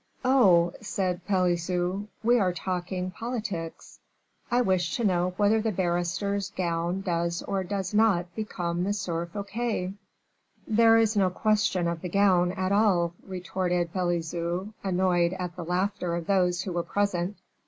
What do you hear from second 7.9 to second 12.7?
not become M. Fouquet." "There is no question of the gown